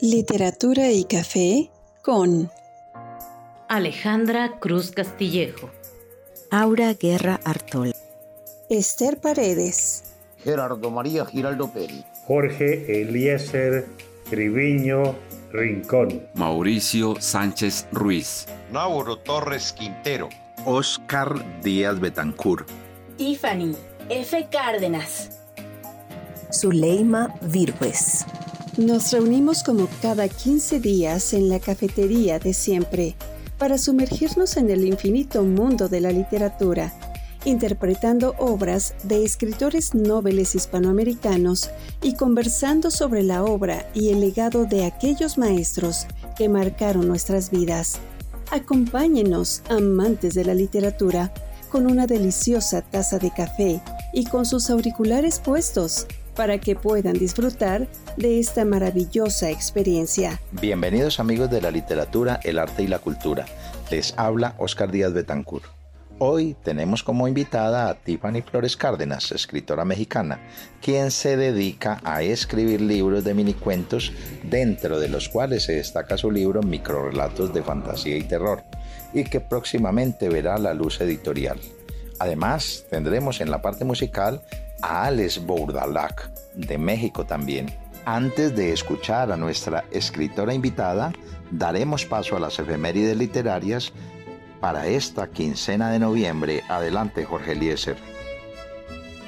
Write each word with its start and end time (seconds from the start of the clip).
Literatura 0.00 0.90
y 0.90 1.04
Café 1.04 1.70
con 2.02 2.50
Alejandra 3.66 4.58
Cruz 4.60 4.90
Castillejo, 4.90 5.70
Aura 6.50 6.92
Guerra 6.92 7.40
Artol, 7.44 7.94
Esther 8.68 9.18
Paredes, 9.18 10.04
Gerardo 10.44 10.90
María 10.90 11.24
Giraldo 11.24 11.72
Peri, 11.72 12.04
Jorge 12.26 13.00
Eliezer 13.00 13.86
Triviño 14.28 15.14
Rincón, 15.50 16.28
Mauricio 16.34 17.14
Sánchez 17.18 17.86
Ruiz, 17.90 18.44
Nauro 18.70 19.16
Torres 19.16 19.72
Quintero, 19.72 20.28
Oscar 20.66 21.62
Díaz 21.62 21.98
Betancur, 21.98 22.66
Tiffany 23.16 23.74
F. 24.10 24.46
Cárdenas, 24.50 25.40
Zuleima 26.52 27.34
Virgües. 27.40 28.26
Nos 28.76 29.10
reunimos 29.10 29.62
como 29.62 29.88
cada 30.02 30.28
15 30.28 30.80
días 30.80 31.32
en 31.32 31.48
la 31.48 31.60
cafetería 31.60 32.38
de 32.38 32.52
siempre 32.52 33.16
para 33.56 33.78
sumergirnos 33.78 34.58
en 34.58 34.68
el 34.68 34.84
infinito 34.84 35.42
mundo 35.44 35.88
de 35.88 36.02
la 36.02 36.12
literatura, 36.12 36.92
interpretando 37.46 38.34
obras 38.38 38.92
de 39.04 39.24
escritores 39.24 39.94
nobles 39.94 40.54
hispanoamericanos 40.54 41.70
y 42.02 42.16
conversando 42.16 42.90
sobre 42.90 43.22
la 43.22 43.44
obra 43.44 43.88
y 43.94 44.10
el 44.10 44.20
legado 44.20 44.66
de 44.66 44.84
aquellos 44.84 45.38
maestros 45.38 46.06
que 46.36 46.50
marcaron 46.50 47.08
nuestras 47.08 47.50
vidas. 47.50 47.98
Acompáñenos, 48.50 49.62
amantes 49.70 50.34
de 50.34 50.44
la 50.44 50.52
literatura, 50.52 51.32
con 51.70 51.90
una 51.90 52.06
deliciosa 52.06 52.82
taza 52.82 53.18
de 53.18 53.30
café 53.30 53.80
y 54.12 54.26
con 54.26 54.44
sus 54.44 54.68
auriculares 54.68 55.40
puestos 55.40 56.06
para 56.36 56.58
que 56.58 56.76
puedan 56.76 57.14
disfrutar 57.14 57.88
de 58.16 58.38
esta 58.38 58.64
maravillosa 58.64 59.50
experiencia. 59.50 60.40
Bienvenidos 60.52 61.18
amigos 61.18 61.50
de 61.50 61.62
la 61.62 61.70
literatura, 61.70 62.38
el 62.44 62.58
arte 62.58 62.82
y 62.82 62.86
la 62.86 62.98
cultura. 62.98 63.46
Les 63.90 64.14
habla 64.16 64.54
Oscar 64.58 64.92
Díaz 64.92 65.12
Betancur. 65.12 65.62
Hoy 66.18 66.56
tenemos 66.62 67.02
como 67.02 67.28
invitada 67.28 67.90
a 67.90 67.94
Tiffany 67.94 68.40
Flores 68.40 68.76
Cárdenas, 68.76 69.32
escritora 69.32 69.84
mexicana, 69.84 70.40
quien 70.80 71.10
se 71.10 71.36
dedica 71.36 72.00
a 72.04 72.22
escribir 72.22 72.80
libros 72.80 73.22
de 73.22 73.34
minicuentos, 73.34 74.12
dentro 74.42 74.98
de 74.98 75.08
los 75.08 75.28
cuales 75.28 75.64
se 75.64 75.74
destaca 75.74 76.16
su 76.16 76.30
libro 76.30 76.62
Microrelatos 76.62 77.52
de 77.52 77.62
Fantasía 77.62 78.16
y 78.16 78.22
Terror, 78.22 78.62
y 79.12 79.24
que 79.24 79.40
próximamente 79.40 80.30
verá 80.30 80.56
la 80.56 80.72
luz 80.72 81.02
editorial. 81.02 81.58
Además, 82.18 82.86
tendremos 82.88 83.42
en 83.42 83.50
la 83.50 83.60
parte 83.60 83.84
musical 83.84 84.40
a 84.86 85.06
Alex 85.06 85.44
Bourdalac, 85.44 86.30
de 86.54 86.78
México 86.78 87.26
también. 87.26 87.66
Antes 88.04 88.54
de 88.54 88.72
escuchar 88.72 89.32
a 89.32 89.36
nuestra 89.36 89.84
escritora 89.90 90.54
invitada, 90.54 91.12
daremos 91.50 92.04
paso 92.04 92.36
a 92.36 92.40
las 92.40 92.60
efemérides 92.60 93.16
literarias 93.16 93.92
para 94.60 94.86
esta 94.86 95.28
quincena 95.28 95.90
de 95.90 95.98
noviembre. 95.98 96.62
Adelante, 96.68 97.24
Jorge 97.24 97.52
Eliezer. 97.52 97.96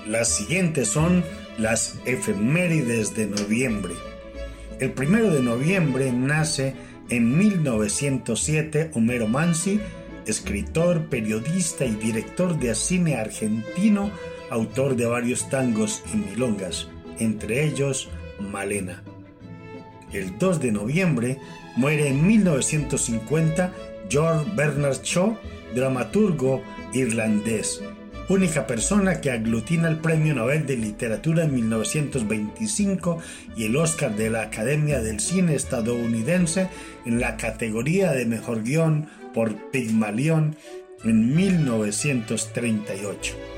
Las 0.06 0.28
siguientes 0.28 0.88
son 0.88 1.24
las 1.58 1.96
efemérides 2.04 3.16
de 3.16 3.26
noviembre. 3.26 3.94
El 4.78 4.92
primero 4.92 5.32
de 5.32 5.42
noviembre 5.42 6.12
nace 6.12 6.76
en 7.10 7.36
1907 7.36 8.92
Homero 8.94 9.26
Mansi, 9.26 9.80
escritor, 10.24 11.08
periodista 11.08 11.84
y 11.84 11.96
director 11.96 12.56
de 12.58 12.76
cine 12.76 13.16
argentino, 13.16 14.12
autor 14.50 14.96
de 14.96 15.06
varios 15.06 15.48
tangos 15.48 16.02
y 16.12 16.16
milongas, 16.16 16.88
entre 17.18 17.64
ellos 17.64 18.08
Malena. 18.40 19.02
El 20.12 20.38
2 20.38 20.60
de 20.60 20.72
noviembre 20.72 21.38
muere 21.76 22.08
en 22.08 22.26
1950 22.26 23.72
George 24.08 24.50
Bernard 24.54 25.02
Shaw, 25.02 25.36
dramaturgo 25.74 26.62
irlandés, 26.94 27.82
única 28.28 28.66
persona 28.66 29.20
que 29.20 29.30
aglutina 29.30 29.88
el 29.88 29.98
Premio 29.98 30.34
Nobel 30.34 30.66
de 30.66 30.76
Literatura 30.76 31.44
en 31.44 31.54
1925 31.54 33.18
y 33.56 33.66
el 33.66 33.76
Oscar 33.76 34.16
de 34.16 34.30
la 34.30 34.42
Academia 34.42 35.00
del 35.00 35.20
Cine 35.20 35.54
estadounidense 35.54 36.68
en 37.04 37.20
la 37.20 37.36
categoría 37.36 38.12
de 38.12 38.26
Mejor 38.26 38.62
Guión 38.62 39.08
por 39.34 39.54
Pygmalion 39.70 40.56
en 41.04 41.34
1938. 41.34 43.57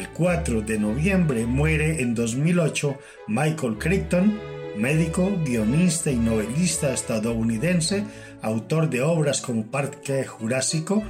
El 0.00 0.08
4 0.08 0.62
de 0.62 0.78
noviembre 0.78 1.44
muere 1.44 2.00
en 2.00 2.14
2008 2.14 2.98
Michael 3.28 3.76
Crichton, 3.76 4.40
médico, 4.74 5.30
guionista 5.44 6.10
y 6.10 6.16
novelista 6.16 6.94
estadounidense, 6.94 8.04
autor 8.40 8.88
de 8.88 9.02
obras 9.02 9.42
como 9.42 9.66
Parque 9.66 10.24
Jurásico, 10.24 11.02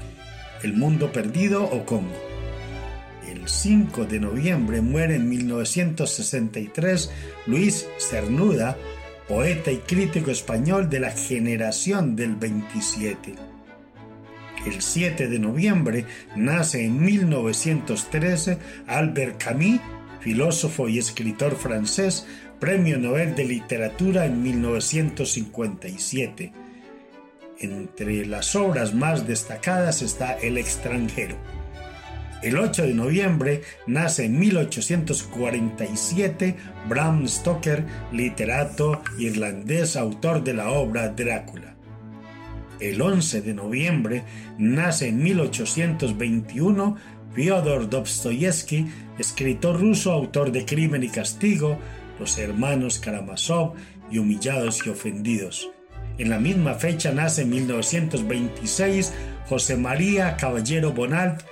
El 0.64 0.72
Mundo 0.72 1.12
Perdido 1.12 1.62
o 1.62 1.86
Congo. 1.86 2.18
El 3.30 3.48
5 3.48 4.06
de 4.06 4.18
noviembre 4.18 4.80
muere 4.80 5.14
en 5.14 5.28
1963 5.28 7.12
Luis 7.46 7.86
Cernuda, 7.98 8.76
poeta 9.28 9.70
y 9.70 9.76
crítico 9.76 10.32
español 10.32 10.90
de 10.90 10.98
la 10.98 11.12
generación 11.12 12.16
del 12.16 12.34
27. 12.34 13.49
El 14.66 14.82
7 14.82 15.28
de 15.28 15.38
noviembre 15.38 16.04
nace 16.36 16.84
en 16.84 17.02
1913 17.02 18.58
Albert 18.86 19.42
Camus, 19.42 19.80
filósofo 20.20 20.86
y 20.88 20.98
escritor 20.98 21.56
francés, 21.56 22.26
Premio 22.58 22.98
Nobel 22.98 23.34
de 23.34 23.46
Literatura 23.46 24.26
en 24.26 24.42
1957. 24.42 26.52
Entre 27.58 28.26
las 28.26 28.54
obras 28.54 28.94
más 28.94 29.26
destacadas 29.26 30.02
está 30.02 30.38
El 30.38 30.58
extranjero. 30.58 31.36
El 32.42 32.58
8 32.58 32.82
de 32.82 32.92
noviembre 32.94 33.62
nace 33.86 34.26
en 34.26 34.38
1847 34.38 36.56
Bram 36.88 37.26
Stoker, 37.26 37.84
literato 38.12 39.02
irlandés, 39.18 39.96
autor 39.96 40.44
de 40.44 40.54
la 40.54 40.70
obra 40.70 41.08
Drácula. 41.08 41.79
El 42.80 43.02
11 43.02 43.42
de 43.42 43.52
noviembre 43.52 44.24
nace 44.56 45.08
en 45.08 45.22
1821 45.22 46.96
Fyodor 47.34 47.90
Dostoyevsky, 47.90 48.86
escritor 49.18 49.78
ruso, 49.78 50.12
autor 50.12 50.50
de 50.50 50.64
Crimen 50.64 51.02
y 51.02 51.08
Castigo, 51.08 51.78
Los 52.18 52.38
Hermanos 52.38 52.98
Karamazov 52.98 53.74
y 54.10 54.18
Humillados 54.18 54.86
y 54.86 54.90
Ofendidos. 54.90 55.70
En 56.16 56.30
la 56.30 56.38
misma 56.38 56.74
fecha 56.74 57.12
nace 57.12 57.42
en 57.42 57.50
1926 57.50 59.12
José 59.46 59.76
María 59.76 60.36
Caballero 60.38 60.92
Bonalt, 60.92 61.42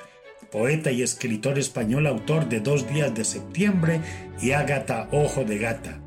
poeta 0.50 0.90
y 0.90 1.02
escritor 1.02 1.58
español, 1.58 2.06
autor 2.06 2.48
de 2.48 2.60
Dos 2.60 2.90
días 2.90 3.14
de 3.14 3.24
septiembre 3.24 4.00
y 4.40 4.52
Ágata 4.52 5.08
Ojo 5.12 5.44
de 5.44 5.58
Gata 5.58 6.00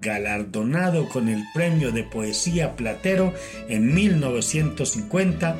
galardonado 0.00 1.08
con 1.08 1.28
el 1.28 1.44
Premio 1.54 1.92
de 1.92 2.04
Poesía 2.04 2.76
Platero 2.76 3.32
en 3.68 3.94
1950, 3.94 5.56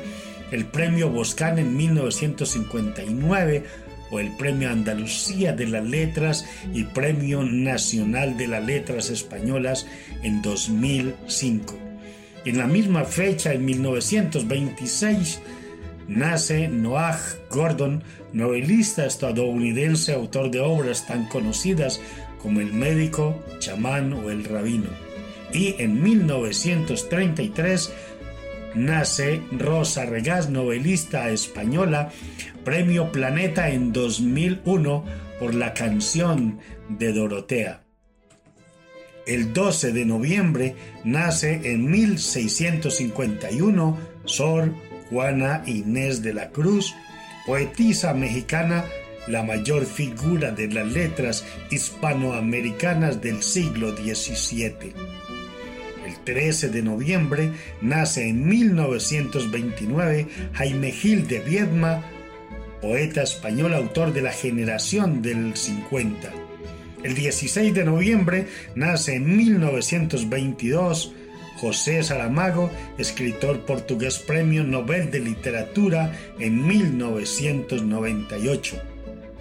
el 0.51 0.65
Premio 0.65 1.09
Boscán 1.09 1.59
en 1.59 1.75
1959 1.75 3.63
o 4.09 4.19
el 4.19 4.31
Premio 4.37 4.69
Andalucía 4.69 5.53
de 5.53 5.67
las 5.67 5.85
Letras 5.85 6.45
y 6.73 6.85
Premio 6.85 7.43
Nacional 7.43 8.37
de 8.37 8.47
las 8.47 8.65
Letras 8.65 9.09
Españolas 9.09 9.85
en 10.23 10.41
2005. 10.41 11.77
En 12.45 12.57
la 12.57 12.67
misma 12.67 13.03
fecha, 13.03 13.53
en 13.53 13.65
1926, 13.65 15.41
nace 16.07 16.69
Noah 16.69 17.19
Gordon, 17.49 18.03
novelista 18.31 19.05
estadounidense, 19.05 20.13
autor 20.13 20.49
de 20.51 20.61
obras 20.61 21.05
tan 21.07 21.25
conocidas 21.27 21.99
como 22.41 22.61
el 22.61 22.73
médico, 22.73 23.43
chamán 23.59 24.13
o 24.13 24.29
el 24.29 24.43
rabino. 24.43 24.89
Y 25.53 25.75
en 25.79 26.01
1933 26.01 27.93
nace 28.75 29.41
Rosa 29.51 30.05
Regás, 30.05 30.49
novelista 30.49 31.29
española, 31.29 32.11
Premio 32.63 33.11
Planeta 33.11 33.69
en 33.69 33.93
2001 33.93 35.03
por 35.39 35.55
la 35.55 35.73
canción 35.73 36.59
de 36.89 37.13
Dorotea. 37.13 37.83
El 39.25 39.53
12 39.53 39.91
de 39.91 40.05
noviembre 40.05 40.75
nace 41.03 41.71
en 41.71 41.89
1651 41.91 43.97
Sor 44.25 44.73
Juana 45.09 45.63
Inés 45.65 46.21
de 46.21 46.33
la 46.33 46.49
Cruz, 46.49 46.93
poetisa 47.45 48.13
mexicana 48.13 48.85
la 49.27 49.43
mayor 49.43 49.85
figura 49.85 50.51
de 50.51 50.67
las 50.69 50.91
letras 50.91 51.45
hispanoamericanas 51.69 53.21
del 53.21 53.43
siglo 53.43 53.95
XVII. 53.95 54.93
El 56.05 56.15
13 56.23 56.69
de 56.69 56.81
noviembre 56.81 57.51
nace 57.81 58.27
en 58.27 58.47
1929 58.47 60.27
Jaime 60.53 60.91
Gil 60.91 61.27
de 61.27 61.39
Viedma, 61.39 62.03
poeta 62.81 63.23
español 63.23 63.73
autor 63.73 64.13
de 64.13 64.21
la 64.21 64.31
generación 64.31 65.21
del 65.21 65.55
50. 65.55 66.31
El 67.03 67.13
16 67.13 67.73
de 67.73 67.83
noviembre 67.83 68.47
nace 68.75 69.15
en 69.15 69.37
1922 69.37 71.13
José 71.57 72.01
Saramago, 72.03 72.69
escritor 72.97 73.65
portugués 73.65 74.19
Premio 74.19 74.63
Nobel 74.63 75.11
de 75.11 75.19
Literatura 75.19 76.13
en 76.39 76.65
1998. 76.67 78.96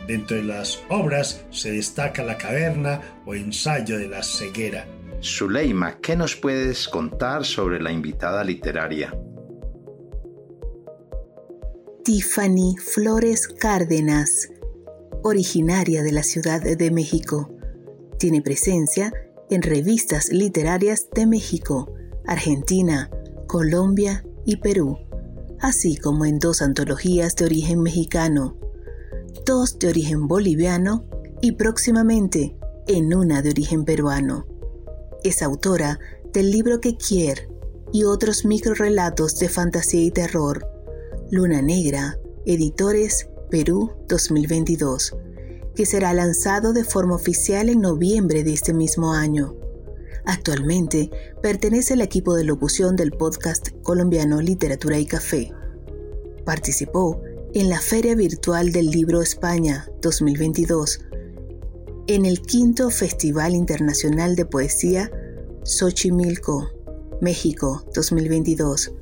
Dentro 0.07 0.37
de 0.37 0.45
las 0.45 0.79
obras 0.89 1.45
se 1.51 1.73
destaca 1.73 2.23
La 2.23 2.39
caverna 2.39 3.01
o 3.27 3.35
Ensayo 3.35 3.99
de 3.99 4.09
la 4.09 4.23
ceguera. 4.23 4.87
Zuleima, 5.21 5.99
¿qué 6.01 6.15
nos 6.15 6.37
puedes 6.37 6.87
contar 6.89 7.45
sobre 7.45 7.81
la 7.81 7.91
invitada 7.91 8.45
literaria? 8.45 9.13
Tiffany 12.05 12.77
Flores 12.77 13.49
Cárdenas, 13.49 14.49
originaria 15.25 16.05
de 16.05 16.13
la 16.13 16.23
Ciudad 16.23 16.63
de 16.63 16.91
México. 16.93 17.53
Tiene 18.19 18.43
presencia 18.43 19.13
en 19.51 19.63
revistas 19.63 20.29
literarias 20.29 21.09
de 21.13 21.27
México, 21.27 21.93
Argentina, 22.27 23.11
Colombia 23.49 24.25
y 24.45 24.57
Perú, 24.59 24.99
así 25.61 25.97
como 25.97 26.27
en 26.27 26.39
dos 26.39 26.63
antologías 26.63 27.35
de 27.35 27.47
origen 27.47 27.83
mexicano, 27.83 28.57
dos 29.45 29.79
de 29.79 29.89
origen 29.89 30.29
boliviano 30.29 31.05
y 31.41 31.53
próximamente 31.53 32.57
en 32.87 33.15
una 33.15 33.43
de 33.43 33.51
origen 33.51 33.85
peruano. 33.85 34.47
Es 35.25 35.43
autora 35.43 35.99
del 36.33 36.51
libro 36.51 36.81
Que 36.81 36.97
quiere 36.97 37.49
y 37.93 38.05
otros 38.05 38.45
microrelatos 38.45 39.39
de 39.39 39.49
fantasía 39.49 40.03
y 40.03 40.11
terror, 40.11 40.67
Luna 41.31 41.63
Negra, 41.63 42.19
Editores 42.45 43.29
Perú 43.51 43.93
2022 44.09 45.17
que 45.77 45.87
será 45.87 46.13
lanzado 46.15 46.73
de 46.73 46.83
forma 46.83 47.15
oficial 47.15 47.69
en 47.69 47.83
noviembre 47.83 48.43
de 48.43 48.55
este 48.55 48.73
mismo 48.73 49.13
año. 49.13 49.55
Actualmente 50.25 51.11
pertenece 51.43 51.93
al 51.93 52.01
equipo 52.01 52.35
de 52.35 52.45
locución 52.45 52.97
del 52.97 53.13
podcast 53.13 53.69
colombiano 53.83 54.41
Literatura 54.41 54.99
y 54.99 55.07
Café. 55.07 55.53
Participó 56.45 57.21
en 57.57 57.71
la 57.71 57.81
Feria 57.81 58.15
Virtual 58.15 58.71
del 58.71 58.91
Libro 58.91 59.23
España 59.23 59.89
2022, 60.03 61.01
en 62.07 62.27
el 62.27 62.43
quinto 62.43 62.91
Festival 62.91 63.55
Internacional 63.55 64.37
de 64.37 64.45
Poesía 64.45 65.11
Xochimilco, 65.65 66.69
México 67.23 67.83
2022, 67.95 68.93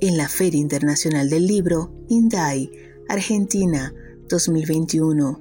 en 0.00 0.16
la 0.16 0.28
Feria 0.28 0.58
Internacional 0.60 1.30
del 1.30 1.46
Libro 1.46 1.94
INDAI, 2.08 2.72
Argentina 3.08 3.94
2021, 4.28 5.40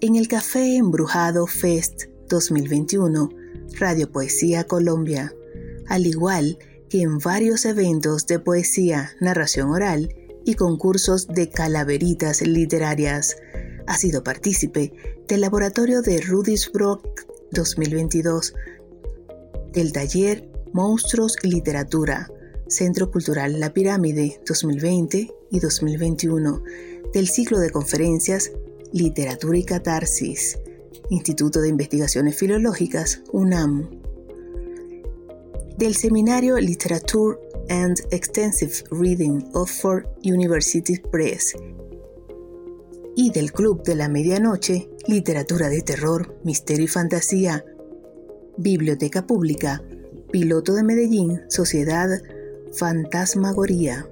en 0.00 0.14
el 0.14 0.28
Café 0.28 0.76
Embrujado 0.76 1.48
Fest 1.48 2.04
2021, 2.28 3.28
Radio 3.76 4.08
Poesía 4.12 4.68
Colombia, 4.68 5.34
al 5.88 6.06
igual 6.06 6.58
que 6.88 7.02
en 7.02 7.18
varios 7.18 7.64
eventos 7.64 8.28
de 8.28 8.38
poesía, 8.38 9.10
narración 9.20 9.70
oral 9.70 10.14
y 10.48 10.54
concursos 10.54 11.28
de 11.28 11.50
calaveritas 11.50 12.40
literarias. 12.40 13.36
Ha 13.86 13.98
sido 13.98 14.24
partícipe 14.24 14.94
del 15.28 15.42
laboratorio 15.42 16.00
de 16.00 16.22
Rudisbrock 16.22 17.06
2022, 17.52 18.54
del 19.74 19.92
taller 19.92 20.48
Monstruos 20.72 21.36
y 21.42 21.48
Literatura, 21.48 22.30
Centro 22.66 23.10
Cultural 23.10 23.60
La 23.60 23.74
Pirámide 23.74 24.40
2020 24.48 25.30
y 25.50 25.60
2021, 25.60 26.62
del 27.12 27.28
ciclo 27.28 27.58
de 27.58 27.68
conferencias 27.68 28.50
Literatura 28.90 29.58
y 29.58 29.64
Catarsis, 29.64 30.58
Instituto 31.10 31.60
de 31.60 31.68
Investigaciones 31.68 32.36
Filológicas, 32.36 33.20
UNAM. 33.32 33.90
Del 35.76 35.94
seminario 35.94 36.56
Literature 36.56 37.38
and 37.68 37.98
Extensive 38.10 38.84
Reading 38.90 39.42
Oxford 39.54 40.06
University 40.22 40.98
Press 41.10 41.54
y 43.16 43.30
del 43.30 43.52
Club 43.52 43.82
de 43.82 43.96
la 43.96 44.08
Medianoche, 44.08 44.88
Literatura 45.08 45.68
de 45.68 45.82
Terror, 45.82 46.38
Misterio 46.44 46.84
y 46.84 46.88
Fantasía, 46.88 47.64
Biblioteca 48.56 49.26
Pública, 49.26 49.82
Piloto 50.30 50.72
de 50.74 50.84
Medellín, 50.84 51.40
Sociedad 51.48 52.08
Fantasmagoría. 52.72 54.08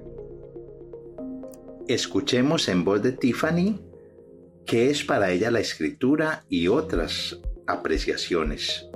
Escuchemos 1.87 2.67
en 2.67 2.83
voz 2.83 3.01
de 3.01 3.13
Tiffany 3.13 3.79
qué 4.65 4.89
es 4.89 5.05
para 5.05 5.31
ella 5.31 5.51
la 5.51 5.61
escritura 5.61 6.43
y 6.49 6.67
otras 6.67 7.39
apreciaciones. 7.65 8.89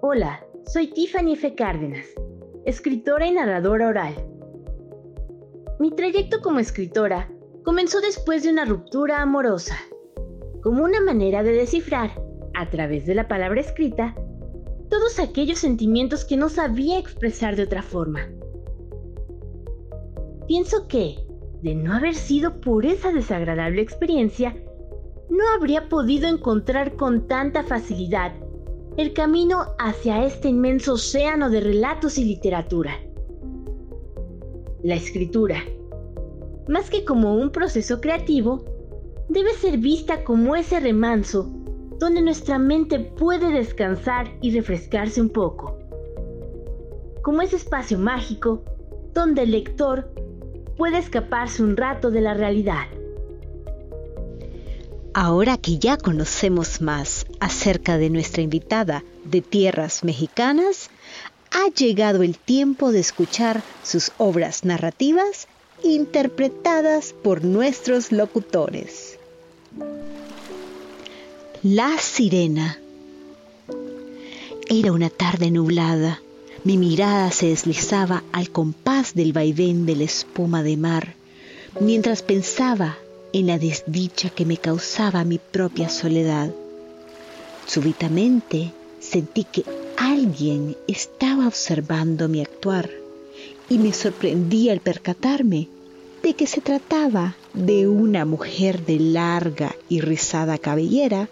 Hola, 0.00 0.44
soy 0.66 0.88
Tiffany 0.88 1.32
F. 1.32 1.54
Cárdenas, 1.54 2.06
escritora 2.64 3.26
y 3.26 3.32
narradora 3.32 3.88
oral. 3.88 4.14
Mi 5.78 5.90
trayecto 5.90 6.40
como 6.42 6.60
escritora 6.60 7.30
comenzó 7.64 8.00
después 8.00 8.42
de 8.42 8.50
una 8.50 8.64
ruptura 8.64 9.22
amorosa, 9.22 9.76
como 10.62 10.84
una 10.84 11.00
manera 11.00 11.42
de 11.42 11.52
descifrar, 11.52 12.10
a 12.54 12.68
través 12.68 13.06
de 13.06 13.14
la 13.14 13.26
palabra 13.26 13.60
escrita, 13.60 14.14
todos 14.90 15.18
aquellos 15.18 15.58
sentimientos 15.58 16.24
que 16.24 16.36
no 16.36 16.48
sabía 16.48 16.98
expresar 16.98 17.56
de 17.56 17.62
otra 17.62 17.82
forma. 17.82 18.28
Pienso 20.46 20.86
que, 20.88 21.16
de 21.62 21.74
no 21.74 21.94
haber 21.94 22.14
sido 22.14 22.60
por 22.60 22.84
esa 22.84 23.12
desagradable 23.12 23.80
experiencia, 23.82 24.54
no 25.30 25.44
habría 25.54 25.88
podido 25.88 26.28
encontrar 26.28 26.96
con 26.96 27.28
tanta 27.28 27.62
facilidad 27.62 28.32
el 29.00 29.14
camino 29.14 29.64
hacia 29.78 30.26
este 30.26 30.48
inmenso 30.48 30.92
océano 30.92 31.48
de 31.48 31.60
relatos 31.60 32.18
y 32.18 32.24
literatura. 32.24 32.92
La 34.82 34.94
escritura, 34.94 35.64
más 36.68 36.90
que 36.90 37.02
como 37.06 37.34
un 37.34 37.50
proceso 37.50 37.98
creativo, 38.02 38.62
debe 39.30 39.54
ser 39.54 39.78
vista 39.78 40.22
como 40.22 40.54
ese 40.54 40.80
remanso 40.80 41.50
donde 41.98 42.20
nuestra 42.20 42.58
mente 42.58 42.98
puede 42.98 43.50
descansar 43.50 44.26
y 44.42 44.54
refrescarse 44.54 45.22
un 45.22 45.30
poco. 45.30 45.78
Como 47.22 47.40
ese 47.40 47.56
espacio 47.56 47.98
mágico 47.98 48.64
donde 49.14 49.44
el 49.44 49.52
lector 49.52 50.12
puede 50.76 50.98
escaparse 50.98 51.62
un 51.62 51.74
rato 51.74 52.10
de 52.10 52.20
la 52.20 52.34
realidad. 52.34 52.86
Ahora 55.12 55.56
que 55.56 55.78
ya 55.78 55.96
conocemos 55.96 56.80
más 56.80 57.26
acerca 57.40 57.98
de 57.98 58.10
nuestra 58.10 58.42
invitada 58.42 59.04
de 59.24 59.40
tierras 59.40 60.04
mexicanas, 60.04 60.90
ha 61.50 61.68
llegado 61.70 62.22
el 62.22 62.38
tiempo 62.38 62.92
de 62.92 63.00
escuchar 63.00 63.62
sus 63.82 64.12
obras 64.18 64.64
narrativas 64.64 65.48
interpretadas 65.82 67.12
por 67.12 67.44
nuestros 67.44 68.12
locutores. 68.12 69.18
La 71.62 71.98
sirena. 71.98 72.78
Era 74.68 74.92
una 74.92 75.10
tarde 75.10 75.50
nublada 75.50 76.20
mi 76.62 76.76
mirada 76.76 77.30
se 77.30 77.46
deslizaba 77.46 78.22
al 78.32 78.50
compás 78.50 79.14
del 79.14 79.32
vaivén 79.32 79.86
de 79.86 79.96
la 79.96 80.04
espuma 80.04 80.62
de 80.62 80.76
mar, 80.76 81.14
mientras 81.80 82.20
pensaba 82.20 82.98
en 83.32 83.46
la 83.46 83.58
desdicha 83.58 84.30
que 84.30 84.44
me 84.44 84.56
causaba 84.56 85.24
mi 85.24 85.38
propia 85.38 85.88
soledad. 85.88 86.50
Súbitamente 87.66 88.72
sentí 89.00 89.44
que 89.44 89.64
alguien 89.96 90.76
estaba 90.88 91.46
observando 91.46 92.28
mi 92.28 92.40
actuar 92.40 92.90
y 93.68 93.78
me 93.78 93.92
sorprendí 93.92 94.68
al 94.68 94.80
percatarme 94.80 95.68
de 96.22 96.34
que 96.34 96.46
se 96.46 96.60
trataba 96.60 97.36
de 97.54 97.88
una 97.88 98.24
mujer 98.24 98.84
de 98.84 98.98
larga 98.98 99.74
y 99.88 100.00
rizada 100.00 100.58
cabellera 100.58 101.28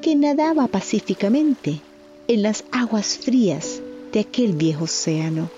que 0.00 0.14
nadaba 0.14 0.66
pacíficamente 0.66 1.80
en 2.28 2.42
las 2.42 2.64
aguas 2.72 3.18
frías 3.18 3.80
de 4.12 4.20
aquel 4.20 4.52
viejo 4.52 4.84
océano. 4.84 5.50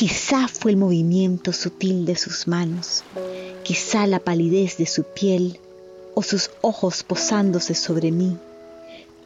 Quizá 0.00 0.48
fue 0.48 0.70
el 0.70 0.78
movimiento 0.78 1.52
sutil 1.52 2.06
de 2.06 2.16
sus 2.16 2.48
manos, 2.48 3.04
quizá 3.64 4.06
la 4.06 4.18
palidez 4.18 4.78
de 4.78 4.86
su 4.86 5.02
piel 5.02 5.60
o 6.14 6.22
sus 6.22 6.50
ojos 6.62 7.02
posándose 7.02 7.74
sobre 7.74 8.10
mí, 8.10 8.38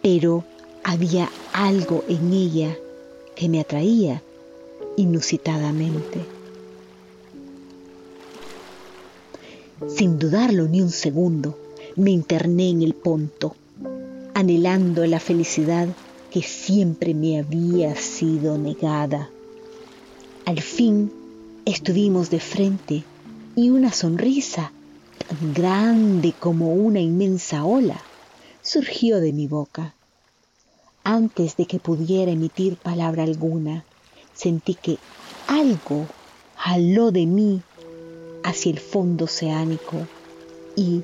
pero 0.03 0.43
había 0.83 1.31
algo 1.53 2.03
en 2.09 2.33
ella 2.33 2.77
que 3.37 3.49
me 3.49 3.61
atraía 3.61 4.21
inusitadamente. 4.97 6.19
Sin 9.87 10.19
dudarlo 10.19 10.67
ni 10.67 10.81
un 10.81 10.91
segundo, 10.91 11.57
me 11.95 12.11
interné 12.11 12.71
en 12.71 12.83
el 12.83 12.95
ponto, 12.95 13.55
anhelando 14.35 15.07
la 15.07 15.21
felicidad 15.21 15.87
que 16.33 16.43
siempre 16.43 17.15
me 17.15 17.39
había 17.39 17.95
sido 17.95 18.59
negada. 18.59 19.31
Al 20.47 20.61
fin 20.61 21.11
estuvimos 21.65 22.29
de 22.29 22.39
frente 22.39 23.03
y 23.57 23.71
una 23.71 23.91
sonrisa 23.91 24.73
tan 25.27 25.55
grande 25.55 26.35
como 26.39 26.75
una 26.75 27.01
inmensa 27.01 27.65
ola 27.65 27.99
surgió 28.61 29.21
de 29.21 29.33
mi 29.33 29.47
boca. 29.47 29.95
Antes 31.03 31.57
de 31.57 31.65
que 31.65 31.79
pudiera 31.79 32.31
emitir 32.31 32.77
palabra 32.77 33.23
alguna, 33.23 33.87
sentí 34.35 34.75
que 34.75 34.99
algo 35.49 36.05
jaló 36.57 37.11
de 37.11 37.25
mí 37.25 37.63
hacia 38.43 38.71
el 38.71 38.81
fondo 38.81 39.25
oceánico 39.25 39.97
y, 40.77 41.01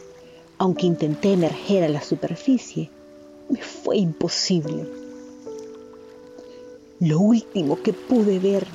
aunque 0.59 0.85
intenté 0.85 1.32
emerger 1.32 1.85
a 1.85 1.88
la 1.88 2.02
superficie, 2.02 2.90
me 3.49 3.62
fue 3.62 3.97
imposible. 3.97 4.87
Lo 7.00 7.20
último 7.20 7.82
que 7.82 7.94
pude 7.94 8.38
ver 8.38 8.66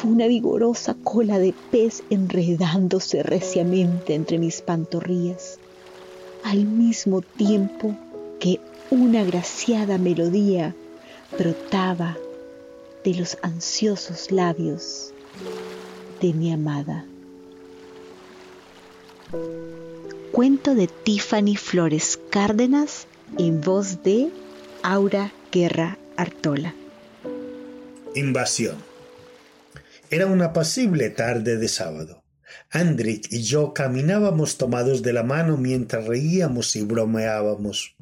fue 0.00 0.12
una 0.12 0.28
vigorosa 0.28 0.96
cola 1.04 1.38
de 1.38 1.52
pez 1.70 2.02
enredándose 2.08 3.22
reciamente 3.22 4.14
entre 4.14 4.38
mis 4.38 4.62
pantorrillas, 4.62 5.58
al 6.42 6.64
mismo 6.64 7.20
tiempo 7.20 7.94
que 8.38 8.60
una 8.90 9.24
graciada 9.24 9.98
melodía 9.98 10.74
brotaba 11.38 12.16
de 13.04 13.14
los 13.14 13.36
ansiosos 13.42 14.30
labios 14.30 15.12
de 16.22 16.32
mi 16.32 16.50
amada. 16.50 17.04
Cuento 20.32 20.74
de 20.74 20.86
Tiffany 20.86 21.56
Flores 21.56 22.18
Cárdenas 22.30 23.06
en 23.36 23.60
voz 23.60 24.02
de 24.02 24.30
Aura 24.82 25.30
Guerra 25.52 25.98
Artola. 26.16 26.74
Invasión. 28.14 28.89
Era 30.12 30.26
una 30.26 30.46
apacible 30.46 31.08
tarde 31.10 31.56
de 31.56 31.68
sábado. 31.68 32.24
Andrick 32.72 33.28
y 33.30 33.42
yo 33.42 33.72
caminábamos 33.72 34.58
tomados 34.58 35.02
de 35.02 35.12
la 35.12 35.22
mano 35.22 35.56
mientras 35.56 36.04
reíamos 36.04 36.74
y 36.74 36.82
bromeábamos. 36.82 37.94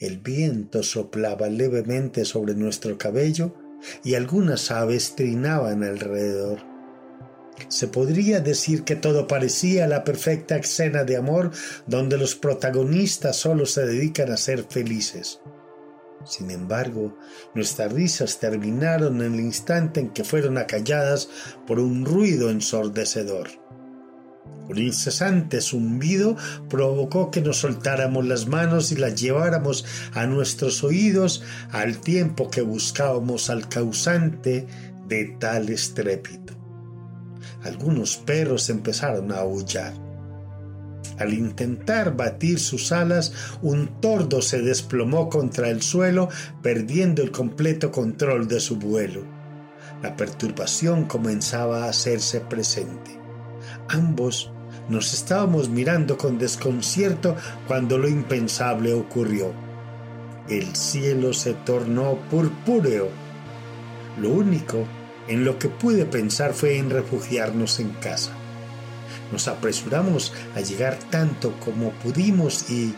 El 0.00 0.18
viento 0.18 0.82
soplaba 0.82 1.46
levemente 1.48 2.24
sobre 2.24 2.56
nuestro 2.56 2.98
cabello 2.98 3.54
y 4.02 4.16
algunas 4.16 4.72
aves 4.72 5.14
trinaban 5.14 5.84
alrededor. 5.84 6.58
Se 7.68 7.86
podría 7.86 8.40
decir 8.40 8.82
que 8.82 8.96
todo 8.96 9.28
parecía 9.28 9.86
la 9.86 10.02
perfecta 10.02 10.56
escena 10.56 11.04
de 11.04 11.16
amor 11.16 11.52
donde 11.86 12.18
los 12.18 12.34
protagonistas 12.34 13.36
solo 13.36 13.64
se 13.64 13.86
dedican 13.86 14.32
a 14.32 14.36
ser 14.36 14.64
felices. 14.64 15.40
Sin 16.26 16.50
embargo, 16.50 17.16
nuestras 17.54 17.92
risas 17.92 18.40
terminaron 18.40 19.22
en 19.22 19.34
el 19.34 19.40
instante 19.40 20.00
en 20.00 20.10
que 20.10 20.24
fueron 20.24 20.58
acalladas 20.58 21.28
por 21.66 21.78
un 21.78 22.04
ruido 22.04 22.50
ensordecedor. 22.50 23.48
Un 24.68 24.78
incesante 24.78 25.60
zumbido 25.60 26.36
provocó 26.68 27.30
que 27.30 27.40
nos 27.40 27.58
soltáramos 27.58 28.26
las 28.26 28.48
manos 28.48 28.90
y 28.90 28.96
las 28.96 29.14
lleváramos 29.14 29.84
a 30.12 30.26
nuestros 30.26 30.82
oídos 30.82 31.44
al 31.70 31.98
tiempo 31.98 32.50
que 32.50 32.62
buscábamos 32.62 33.48
al 33.48 33.68
causante 33.68 34.66
de 35.06 35.36
tal 35.38 35.68
estrépito. 35.68 36.54
Algunos 37.62 38.16
perros 38.16 38.68
empezaron 38.68 39.30
a 39.30 39.38
aullar. 39.38 40.05
Al 41.18 41.32
intentar 41.32 42.16
batir 42.16 42.58
sus 42.58 42.92
alas, 42.92 43.32
un 43.62 44.00
tordo 44.00 44.42
se 44.42 44.60
desplomó 44.60 45.30
contra 45.30 45.70
el 45.70 45.82
suelo, 45.82 46.28
perdiendo 46.62 47.22
el 47.22 47.30
completo 47.30 47.90
control 47.90 48.48
de 48.48 48.60
su 48.60 48.76
vuelo. 48.76 49.22
La 50.02 50.16
perturbación 50.16 51.04
comenzaba 51.04 51.84
a 51.84 51.88
hacerse 51.88 52.40
presente. 52.40 53.18
Ambos 53.88 54.50
nos 54.88 55.14
estábamos 55.14 55.68
mirando 55.68 56.16
con 56.18 56.38
desconcierto 56.38 57.34
cuando 57.66 57.98
lo 57.98 58.08
impensable 58.08 58.92
ocurrió. 58.92 59.52
El 60.48 60.76
cielo 60.76 61.32
se 61.32 61.54
tornó 61.54 62.18
purpúreo. 62.30 63.08
Lo 64.20 64.30
único 64.30 64.84
en 65.28 65.44
lo 65.44 65.58
que 65.58 65.68
pude 65.68 66.04
pensar 66.04 66.52
fue 66.52 66.78
en 66.78 66.90
refugiarnos 66.90 67.80
en 67.80 67.90
casa. 67.94 68.32
Nos 69.32 69.48
apresuramos 69.48 70.32
a 70.54 70.60
llegar 70.60 70.98
tanto 71.10 71.58
como 71.60 71.90
pudimos 71.90 72.70
y, 72.70 72.94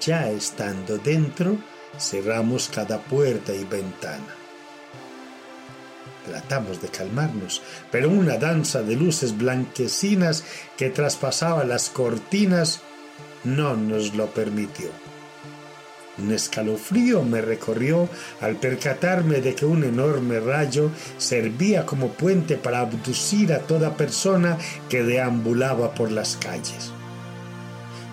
ya 0.00 0.28
estando 0.30 0.98
dentro, 0.98 1.56
cerramos 1.98 2.68
cada 2.68 2.98
puerta 2.98 3.52
y 3.52 3.64
ventana. 3.64 4.34
Tratamos 6.26 6.80
de 6.80 6.88
calmarnos, 6.88 7.62
pero 7.90 8.08
una 8.08 8.38
danza 8.38 8.82
de 8.82 8.96
luces 8.96 9.36
blanquecinas 9.36 10.44
que 10.76 10.88
traspasaba 10.90 11.64
las 11.64 11.90
cortinas 11.90 12.80
no 13.44 13.76
nos 13.76 14.14
lo 14.14 14.26
permitió. 14.28 14.88
Un 16.16 16.30
escalofrío 16.30 17.24
me 17.24 17.40
recorrió 17.40 18.08
al 18.40 18.56
percatarme 18.56 19.40
de 19.40 19.54
que 19.54 19.66
un 19.66 19.82
enorme 19.82 20.38
rayo 20.38 20.90
servía 21.18 21.84
como 21.84 22.08
puente 22.08 22.56
para 22.56 22.80
abducir 22.80 23.52
a 23.52 23.60
toda 23.60 23.96
persona 23.96 24.56
que 24.88 25.02
deambulaba 25.02 25.92
por 25.94 26.12
las 26.12 26.36
calles. 26.36 26.92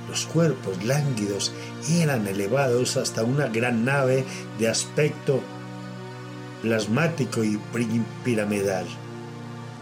Los 0.09 0.25
cuerpos 0.25 0.83
lánguidos 0.83 1.53
eran 1.89 2.27
elevados 2.27 2.97
hasta 2.97 3.23
una 3.23 3.47
gran 3.47 3.85
nave 3.85 4.25
de 4.57 4.67
aspecto 4.67 5.41
plasmático 6.61 7.43
y 7.43 7.59
piramidal. 8.23 8.85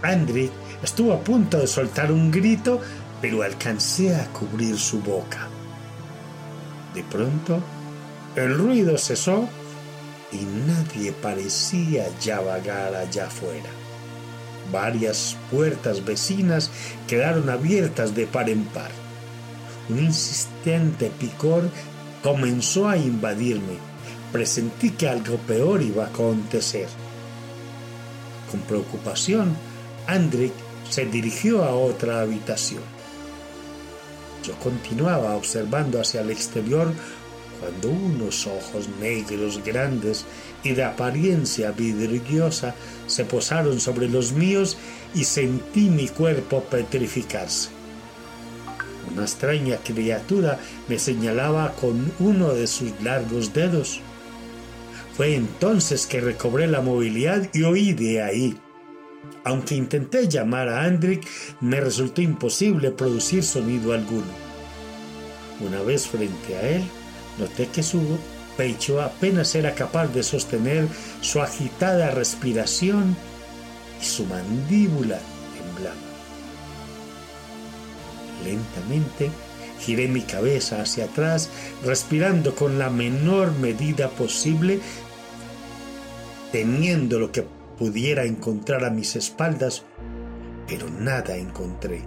Andrick 0.02 0.52
estuvo 0.84 1.14
a 1.14 1.20
punto 1.20 1.58
de 1.58 1.68
soltar 1.68 2.12
un 2.12 2.32
grito, 2.32 2.82
pero 3.22 3.44
alcancé 3.44 4.16
a 4.16 4.26
cubrir 4.28 4.78
su 4.78 5.02
boca. 5.02 5.48
De 6.94 7.04
pronto, 7.04 7.62
el 8.40 8.58
ruido 8.58 8.98
cesó 8.98 9.48
y 10.32 10.38
nadie 10.68 11.12
parecía 11.12 12.08
ya 12.20 12.40
vagar 12.40 12.96
allá 12.96 13.28
afuera. 13.28 13.70
Varias 14.72 15.36
puertas 15.50 16.06
vecinas 16.06 16.70
quedaron 17.08 17.50
abiertas 17.50 18.14
de 18.16 18.28
par 18.28 18.50
en 18.50 18.66
par. 18.66 18.92
Un 19.90 20.00
insistente 20.00 21.12
picor 21.20 21.64
comenzó 22.22 22.88
a 22.88 22.98
invadirme. 22.98 23.78
Presentí 24.32 24.92
que 24.92 25.10
algo 25.10 25.38
peor 25.38 25.82
iba 25.82 26.06
a 26.06 26.08
acontecer. 26.10 26.88
Con 28.52 28.60
preocupación, 28.62 29.56
Andrick 30.06 30.54
se 30.90 31.06
dirigió 31.06 31.64
a 31.64 31.74
otra 31.74 32.22
habitación. 32.22 32.84
Yo 34.44 34.54
continuaba 34.60 35.36
observando 35.36 36.00
hacia 36.00 36.22
el 36.22 36.30
exterior 36.30 36.94
cuando 37.60 37.90
unos 37.90 38.48
ojos 38.48 38.90
negros 39.00 39.62
grandes 39.64 40.26
y 40.64 40.72
de 40.72 40.84
apariencia 40.84 41.72
vidriosa 41.72 42.76
se 43.08 43.26
posaron 43.26 43.80
sobre 43.80 44.08
los 44.08 44.32
míos 44.32 44.78
y 45.14 45.24
sentí 45.24 45.90
mi 45.90 46.08
cuerpo 46.08 46.64
petrificarse. 46.64 47.70
Una 49.12 49.24
extraña 49.24 49.78
criatura 49.78 50.60
me 50.88 51.00
señalaba 51.00 51.74
con 51.74 52.12
uno 52.20 52.54
de 52.54 52.68
sus 52.68 52.92
largos 53.02 53.54
dedos. 53.54 54.02
Fue 55.16 55.36
entonces 55.36 56.06
que 56.06 56.22
recobré 56.22 56.68
la 56.68 56.82
movilidad 56.82 57.50
y 57.54 57.64
oí 57.64 57.94
de 57.94 58.22
ahí. 58.22 58.58
Aunque 59.44 59.76
intenté 59.76 60.28
llamar 60.28 60.70
a 60.70 60.84
Andrick, 60.84 61.28
me 61.60 61.82
resultó 61.82 62.22
imposible 62.22 62.92
producir 62.92 63.44
sonido 63.44 63.94
alguno. 63.94 64.50
Una 65.60 65.82
vez 65.82 66.08
frente 66.08 66.56
a 66.56 66.70
él, 66.70 66.84
Noté 67.40 67.68
que 67.68 67.84
su 67.84 68.20
pecho 68.58 69.02
apenas 69.02 69.56
era 69.56 69.74
capaz 69.74 70.08
de 70.08 70.24
sostener 70.24 70.88
su 71.22 71.42
agitada 71.42 72.12
respiración 72.12 73.16
y 74.02 74.06
su 74.06 74.26
mandíbula 74.26 75.20
temblaba. 75.56 75.96
Lentamente 78.44 79.32
giré 79.80 80.08
mi 80.08 80.22
cabeza 80.22 80.82
hacia 80.82 81.06
atrás, 81.06 81.50
respirando 81.86 82.54
con 82.54 82.78
la 82.78 82.90
menor 82.90 83.58
medida 83.58 84.10
posible, 84.10 84.80
teniendo 86.52 87.20
lo 87.20 87.32
que 87.32 87.46
pudiera 87.78 88.26
encontrar 88.26 88.84
a 88.84 88.90
mis 88.90 89.16
espaldas, 89.16 89.84
pero 90.68 90.90
nada 90.90 91.38
encontré. 91.38 92.02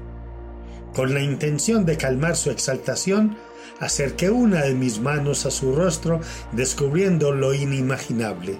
Con 0.94 1.14
la 1.14 1.22
intención 1.22 1.86
de 1.86 1.96
calmar 1.96 2.36
su 2.36 2.50
exaltación, 2.50 3.36
acerqué 3.80 4.30
una 4.30 4.62
de 4.62 4.74
mis 4.74 5.00
manos 5.00 5.46
a 5.46 5.50
su 5.50 5.74
rostro, 5.74 6.20
descubriendo 6.52 7.32
lo 7.32 7.54
inimaginable. 7.54 8.58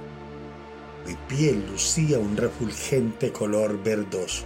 Mi 1.06 1.14
piel 1.28 1.64
lucía 1.70 2.18
un 2.18 2.36
refulgente 2.36 3.32
color 3.32 3.82
verdoso. 3.82 4.44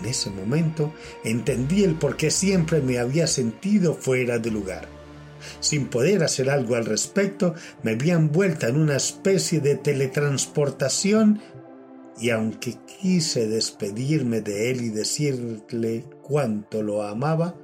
En 0.00 0.08
ese 0.08 0.30
momento 0.30 0.94
entendí 1.24 1.84
el 1.84 1.94
por 1.94 2.16
qué 2.16 2.30
siempre 2.30 2.80
me 2.80 2.98
había 2.98 3.26
sentido 3.26 3.94
fuera 3.94 4.38
de 4.38 4.50
lugar. 4.50 4.88
Sin 5.60 5.88
poder 5.88 6.22
hacer 6.22 6.50
algo 6.50 6.74
al 6.74 6.86
respecto, 6.86 7.54
me 7.82 7.96
vi 7.96 8.10
envuelta 8.10 8.68
en 8.68 8.78
una 8.78 8.96
especie 8.96 9.60
de 9.60 9.76
teletransportación 9.76 11.40
y 12.20 12.30
aunque 12.30 12.76
quise 13.00 13.46
despedirme 13.46 14.42
de 14.42 14.70
él 14.70 14.82
y 14.82 14.90
decirle 14.90 16.04
cuánto 16.22 16.82
lo 16.82 17.02
amaba, 17.02 17.54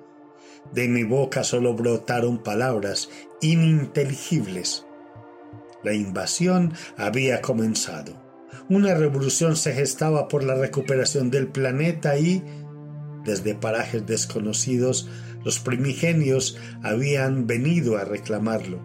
De 0.73 0.89
mi 0.89 1.05
boca 1.05 1.45
solo 1.45 1.75
brotaron 1.75 2.43
palabras 2.43 3.09
ininteligibles. 3.41 4.87
La 5.83 5.95
invasión 5.95 6.73
había 6.97 7.41
comenzado. 7.41 8.15
Una 8.69 8.95
revolución 8.95 9.57
se 9.57 9.73
gestaba 9.73 10.29
por 10.29 10.43
la 10.43 10.57
recuperación 10.57 11.31
del 11.31 11.49
planeta 11.49 12.19
y, 12.19 12.43
desde 13.25 13.55
parajes 13.55 14.05
desconocidos, 14.07 15.09
los 15.45 15.61
primigenios 15.61 16.59
habían 16.83 17.47
venido 17.47 17.97
a 17.97 18.05
reclamarlo. 18.05 18.81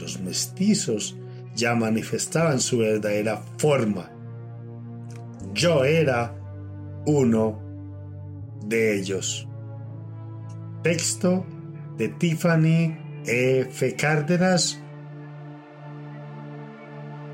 Los 0.00 0.20
mestizos 0.20 1.16
ya 1.54 1.74
manifestaban 1.74 2.60
su 2.60 2.78
verdadera 2.78 3.42
forma. 3.58 4.10
Yo 5.54 5.84
era 5.84 6.34
uno 7.06 7.62
de 8.66 8.98
ellos. 8.98 9.48
Texto 10.86 11.44
de 11.98 12.06
Tiffany 12.06 12.96
E. 13.26 13.62
F. 13.62 13.96
Cárdenas 13.96 14.78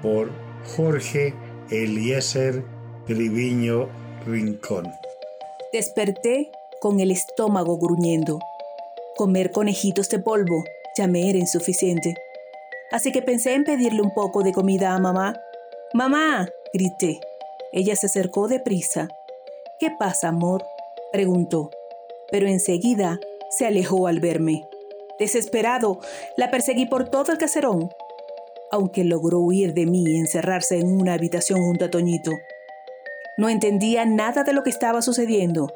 por 0.01 0.31
Jorge 0.75 1.35
Eliezer 1.71 2.65
Triviño 3.07 3.91
Rincón. 4.25 4.91
Desperté 5.71 6.51
con 6.81 7.01
el 7.01 7.11
estómago 7.11 7.77
gruñendo. 7.77 8.39
Comer 9.17 9.51
conejitos 9.51 10.09
de 10.09 10.19
polvo 10.19 10.65
ya 10.97 11.07
me 11.07 11.29
era 11.29 11.39
insuficiente. 11.39 12.15
Así 12.91 13.13
que 13.13 13.21
pensé 13.21 13.53
en 13.53 13.65
pedirle 13.65 14.01
un 14.01 14.15
poco 14.15 14.43
de 14.43 14.55
comida 14.55 14.95
a 14.95 14.99
mamá. 14.99 15.39
¡Mamá! 15.93 16.49
grité. 16.73 17.21
Ella 17.75 17.97
se 17.97 18.07
acercó 18.07 18.49
deprisa. 18.49 19.09
¿Qué 19.79 19.91
pasa, 19.99 20.29
amor? 20.29 20.65
preguntó, 21.13 21.69
pero 22.31 22.47
enseguida 22.47 23.21
se 23.57 23.67
alejó 23.67 24.07
al 24.07 24.21
verme. 24.21 24.67
Desesperado, 25.19 26.01
la 26.37 26.51
perseguí 26.51 26.87
por 26.87 27.09
todo 27.09 27.33
el 27.33 27.39
caserón, 27.39 27.91
aunque 28.71 29.05
logró 29.05 29.41
huir 29.41 29.75
de 29.75 29.87
mí 29.87 30.05
y 30.07 30.17
encerrarse 30.17 30.79
en 30.79 31.01
una 31.01 31.15
habitación 31.15 31.61
junto 31.61 31.85
a 31.85 31.91
Toñito. 31.91 32.33
No 33.39 33.49
entendía 33.49 34.05
nada 34.05 34.43
de 34.43 34.53
lo 34.53 34.63
que 34.63 34.71
estaba 34.71 35.03
sucediendo, 35.03 35.73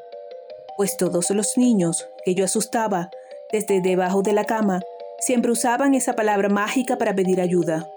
pues 0.75 0.97
todos 0.97 1.29
los 1.31 1.57
niños 1.57 2.07
que 2.25 2.35
yo 2.35 2.45
asustaba 2.45 3.09
desde 3.51 3.81
debajo 3.81 4.21
de 4.21 4.33
la 4.33 4.43
cama 4.43 4.81
siempre 5.19 5.51
usaban 5.51 5.95
esa 5.95 6.13
palabra 6.13 6.49
mágica 6.49 6.97
para 6.97 7.15
pedir 7.15 7.41
ayuda. 7.41 7.87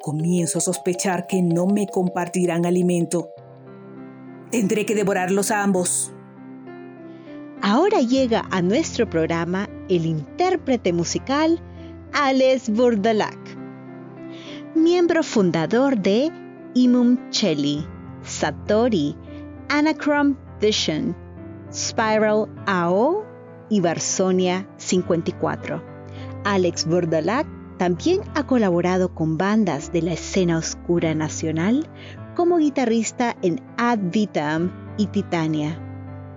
Comienzo 0.00 0.58
a 0.58 0.62
sospechar 0.62 1.26
que 1.26 1.42
no 1.42 1.66
me 1.66 1.86
compartirán 1.86 2.66
alimento. 2.66 3.30
Tendré 4.50 4.86
que 4.86 4.94
devorarlos 4.94 5.50
a 5.50 5.62
ambos. 5.62 6.13
Ahora 7.66 8.02
llega 8.02 8.46
a 8.50 8.60
nuestro 8.60 9.08
programa 9.08 9.70
el 9.88 10.04
intérprete 10.04 10.92
musical 10.92 11.58
Alex 12.12 12.68
Burdalak, 12.68 13.38
miembro 14.74 15.22
fundador 15.22 15.96
de 15.96 16.30
Imum 16.74 17.30
Cheli, 17.30 17.82
Satori, 18.22 19.16
Anachrom 19.70 20.36
Vision, 20.60 21.16
Spiral 21.72 22.50
AO 22.66 23.24
y 23.70 23.80
Barsonia 23.80 24.68
54. 24.76 25.82
Alex 26.44 26.84
Bordalac 26.84 27.46
también 27.78 28.20
ha 28.34 28.46
colaborado 28.46 29.14
con 29.14 29.38
bandas 29.38 29.90
de 29.90 30.02
la 30.02 30.12
escena 30.12 30.58
oscura 30.58 31.14
nacional 31.14 31.88
como 32.36 32.58
guitarrista 32.58 33.34
en 33.40 33.62
Ad 33.78 34.00
Vitam 34.12 34.70
y 34.98 35.06
Titania. 35.06 35.83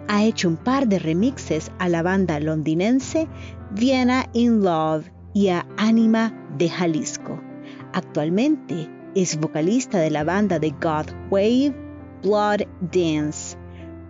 Ha 0.09 0.23
hecho 0.23 0.47
un 0.47 0.57
par 0.57 0.87
de 0.87 0.99
remixes 0.99 1.71
a 1.79 1.89
la 1.89 2.01
banda 2.01 2.39
londinense 2.39 3.27
Vienna 3.71 4.25
in 4.33 4.63
Love 4.63 5.11
y 5.33 5.49
a 5.49 5.65
Anima 5.77 6.33
de 6.57 6.69
Jalisco. 6.69 7.39
Actualmente 7.93 8.89
es 9.15 9.39
vocalista 9.39 9.99
de 9.99 10.09
la 10.09 10.23
banda 10.23 10.59
de 10.59 10.71
God 10.71 11.07
Wave 11.29 11.75
Blood 12.23 12.61
Dance. 12.91 13.57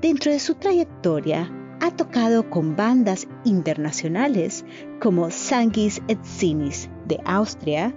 Dentro 0.02 0.32
de 0.32 0.40
su 0.40 0.56
trayectoria 0.56 1.52
ha 1.82 1.92
tocado 1.92 2.50
con 2.50 2.76
bandas 2.76 3.28
internacionales 3.44 4.66
como 5.02 5.32
Sangis 5.32 6.02
et 6.08 6.24
Sinis 6.24 6.90
de 7.08 7.20
Austria, 7.26 7.94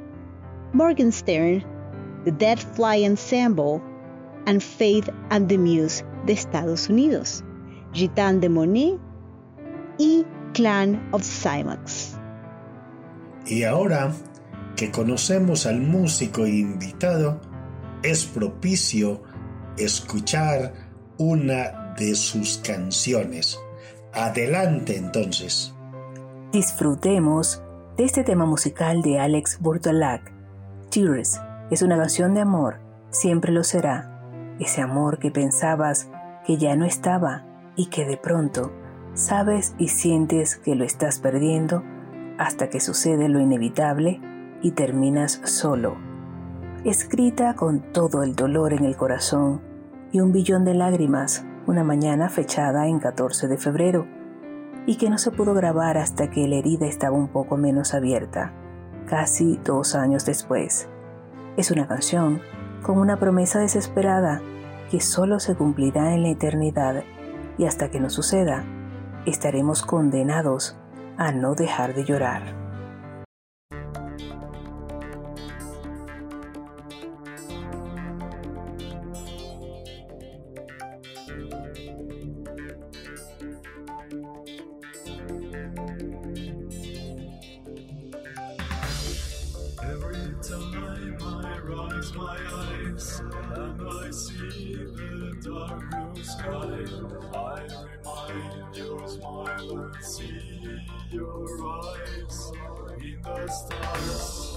Morgenstern, 0.72 1.64
The 2.24 2.32
Dead 2.32 2.58
Fly 2.58 3.04
Ensemble, 3.04 3.82
and 4.46 4.62
Faith 4.62 5.08
and 5.30 5.48
the 5.48 5.58
Muse 5.58 6.04
de 6.26 6.32
Estados 6.32 6.88
Unidos, 6.88 7.44
Gitan 7.92 8.40
de 8.40 8.48
Monet 8.48 8.98
y 9.98 10.24
Clan 10.54 11.08
of 11.12 11.22
Cymax. 11.22 12.16
Y 13.46 13.64
ahora 13.64 14.12
que 14.76 14.90
conocemos 14.90 15.66
al 15.66 15.80
músico 15.80 16.46
invitado, 16.46 17.40
es 18.02 18.24
propicio 18.24 19.22
escuchar 19.76 20.72
una 21.18 21.94
de 21.98 22.14
sus 22.14 22.58
canciones. 22.58 23.58
Adelante 24.14 24.96
entonces. 24.96 25.74
Disfrutemos 26.52 27.62
de 27.96 28.04
este 28.04 28.24
tema 28.24 28.46
musical 28.46 29.02
de 29.02 29.18
Alex 29.18 29.58
Burtolac. 29.60 30.32
Tears 30.90 31.40
es 31.70 31.82
una 31.82 31.96
canción 31.96 32.34
de 32.34 32.40
amor, 32.40 32.80
siempre 33.10 33.52
lo 33.52 33.64
será. 33.64 34.56
Ese 34.58 34.80
amor 34.80 35.18
que 35.18 35.30
pensabas 35.30 36.08
que 36.46 36.56
ya 36.56 36.74
no 36.74 36.84
estaba 36.86 37.49
y 37.80 37.86
que 37.86 38.04
de 38.04 38.18
pronto 38.18 38.72
sabes 39.14 39.74
y 39.78 39.88
sientes 39.88 40.56
que 40.56 40.74
lo 40.74 40.84
estás 40.84 41.18
perdiendo 41.18 41.82
hasta 42.36 42.68
que 42.68 42.78
sucede 42.78 43.30
lo 43.30 43.40
inevitable 43.40 44.20
y 44.60 44.72
terminas 44.72 45.40
solo. 45.44 45.96
Escrita 46.84 47.54
con 47.54 47.80
todo 47.80 48.22
el 48.22 48.36
dolor 48.36 48.74
en 48.74 48.84
el 48.84 48.96
corazón 48.96 49.62
y 50.12 50.20
un 50.20 50.30
billón 50.30 50.66
de 50.66 50.74
lágrimas 50.74 51.42
una 51.66 51.82
mañana 51.82 52.28
fechada 52.28 52.86
en 52.86 52.98
14 52.98 53.48
de 53.48 53.56
febrero, 53.56 54.06
y 54.84 54.96
que 54.96 55.08
no 55.08 55.16
se 55.16 55.30
pudo 55.30 55.54
grabar 55.54 55.96
hasta 55.96 56.28
que 56.28 56.46
la 56.48 56.56
herida 56.56 56.86
estaba 56.86 57.16
un 57.16 57.28
poco 57.28 57.56
menos 57.56 57.94
abierta, 57.94 58.52
casi 59.06 59.58
dos 59.64 59.94
años 59.94 60.26
después. 60.26 60.86
Es 61.56 61.70
una 61.70 61.88
canción 61.88 62.42
con 62.82 62.98
una 62.98 63.18
promesa 63.18 63.58
desesperada 63.58 64.42
que 64.90 65.00
solo 65.00 65.40
se 65.40 65.54
cumplirá 65.54 66.12
en 66.12 66.24
la 66.24 66.28
eternidad 66.28 67.04
y 67.60 67.66
hasta 67.66 67.90
que 67.90 68.00
no 68.00 68.08
suceda, 68.08 68.64
estaremos 69.26 69.82
condenados 69.82 70.78
a 71.18 71.30
no 71.30 71.54
dejar 71.54 71.94
de 71.94 72.04
llorar. 72.04 72.59
see 100.20 100.80
your 101.10 101.46
eyes 101.72 102.52
in 103.00 103.22
the 103.22 103.48
stars. 103.48 104.50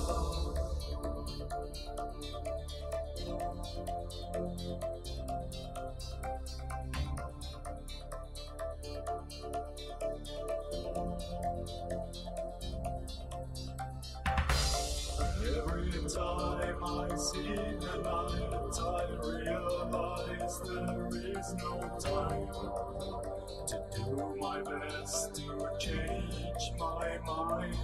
Every 15.19 15.91
time 16.09 16.83
I 16.83 17.15
see 17.15 17.53
the 17.79 17.97
light, 18.03 18.79
I 18.79 19.05
realize 19.21 20.59
there 20.61 21.07
is 21.39 21.53
no 21.53 21.73
time 21.99 22.47
to 23.67 23.77
do 23.95 24.35
my 24.39 24.61
best 24.61 25.35
to 25.35 25.69
change 25.79 26.71
my 26.79 27.17
mind. 27.25 27.75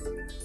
Thank 0.00 0.30
you. 0.32 0.39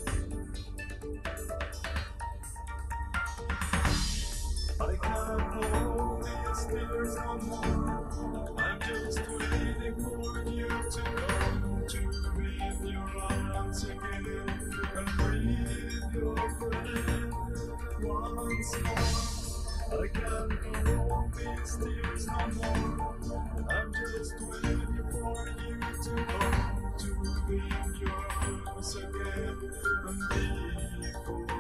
I'm 6.87 8.79
just 8.79 9.19
waiting 9.27 9.95
for 10.03 10.43
you 10.51 10.67
to 10.67 11.03
to 11.89 11.99
in 12.61 12.87
your 12.87 13.09
arms 13.21 13.83
again. 13.83 14.45
And 14.95 15.07
breathe 15.17 16.13
your 16.13 16.37
friend 16.59 17.33
once 18.03 18.71
can't 20.07 20.53
hold 20.87 21.33
tears 21.81 22.27
no 22.27 22.39
more. 22.53 23.15
I'm 23.71 23.91
just 23.93 24.33
waiting 24.41 25.05
for 25.11 25.33
you 25.65 25.79
to 26.03 26.13
come 26.25 26.93
to 26.99 27.09
be 27.49 27.59
yours 27.99 28.95
again 28.95 29.57
and 30.35 31.54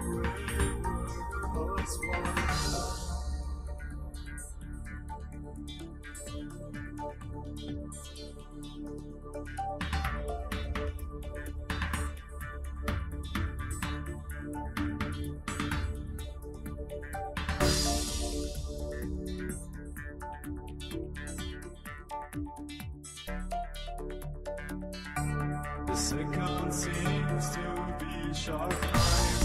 The 25.85 25.95
second 25.95 26.71
seems 26.73 27.49
to 27.55 27.95
be 27.99 28.33
sharp 28.33 29.44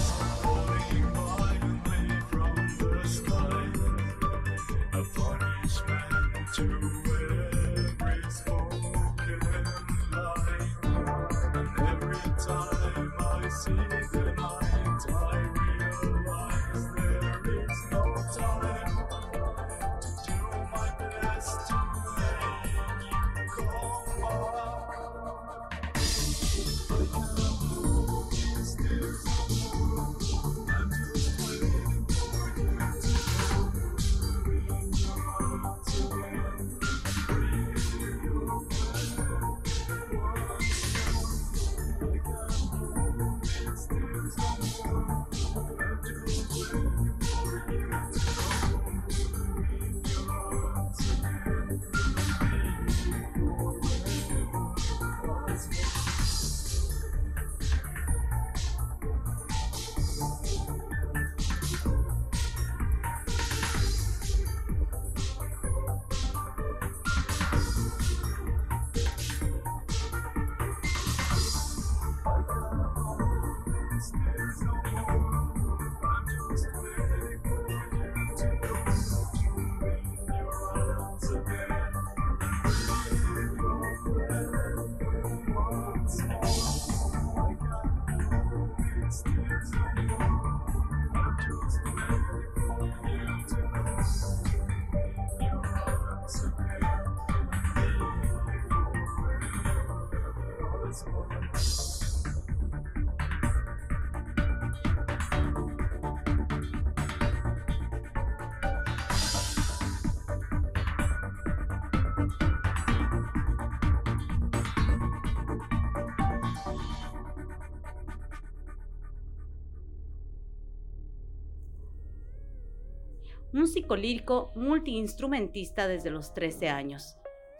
músico 123.71 123.95
lírico 123.95 124.51
multiinstrumentista 124.57 125.87
desde 125.87 126.11
los 126.11 126.35
13 126.35 126.71
años. 126.71 127.15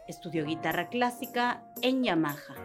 Estudió 0.09 0.45
guitarra 0.45 0.89
clásica 0.89 1.63
en 1.81 2.03
Yamaha. 2.03 2.55